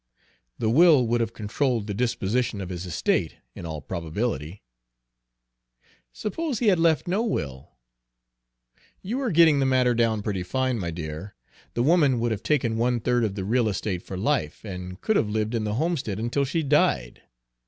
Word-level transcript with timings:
"The 0.57 0.71
will 0.71 1.05
would 1.05 1.21
have 1.21 1.31
controlled 1.33 1.85
the 1.85 1.93
disposition 1.93 2.59
of 2.59 2.69
his 2.69 2.87
estate, 2.87 3.35
in 3.53 3.67
all 3.67 3.81
probability." 3.81 4.63
"Suppose 6.11 6.57
he 6.57 6.69
had 6.69 6.79
left 6.79 7.07
no 7.07 7.21
will?" 7.23 7.73
"You 9.03 9.21
are 9.21 9.29
getting 9.29 9.59
the 9.59 9.67
matter 9.67 9.93
down 9.93 10.23
pretty 10.23 10.41
fine, 10.41 10.79
my 10.79 10.89
dear! 10.89 11.35
The 11.75 11.83
woman 11.83 12.19
would 12.19 12.31
have 12.31 12.41
taken 12.41 12.77
one 12.77 12.99
third 12.99 13.23
of 13.23 13.35
the 13.35 13.45
real 13.45 13.69
estate 13.69 14.01
for 14.01 14.17
life, 14.17 14.65
and 14.65 14.99
could 15.01 15.17
have 15.17 15.29
lived 15.29 15.53
in 15.53 15.65
the 15.65 15.75
homestead 15.75 16.17
until 16.17 16.45
she 16.45 16.63
died. 16.63 17.21